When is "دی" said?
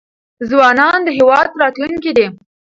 2.17-2.25